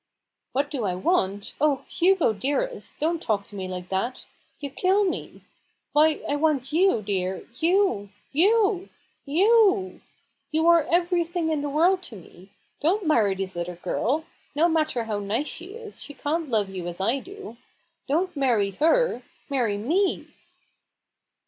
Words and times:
"What 0.53 0.71
do 0.71 0.83
I 0.85 0.95
want? 0.95 1.53
Oh, 1.61 1.85
Hugo 1.87 2.33
dearest, 2.33 2.97
don't 2.99 3.21
talk 3.21 3.43
to 3.45 3.55
me 3.55 3.67
like 3.67 3.89
that— 3.89 4.25
you 4.59 4.71
kill 4.71 5.03
me! 5.03 5.43
Why 5.93 6.21
I 6.27 6.37
want 6.37 6.73
you, 6.73 7.03
dear— 7.03 7.47
you— 7.61 8.09
you— 8.31 8.89
you 9.27 9.69
1 9.93 10.01
You 10.49 10.65
are 10.65 10.87
everything 10.89 11.51
in 11.51 11.61
the 11.61 11.69
world 11.69 12.01
to 12.09 12.15
me! 12.15 12.49
Don't 12.79 13.05
marry 13.05 13.35
this 13.35 13.55
other 13.55 13.75
girl! 13.75 14.25
No 14.55 14.67
matter 14.67 15.03
how 15.03 15.19
nice 15.19 15.45
she 15.45 15.75
is, 15.75 16.01
she 16.01 16.15
can't 16.15 16.49
love 16.49 16.69
you 16.71 16.87
as 16.87 16.99
I 16.99 17.19
do. 17.19 17.57
Don't 18.07 18.35
marry 18.35 18.71
her— 18.71 19.21
marry 19.51 19.77
me!" 19.77 20.33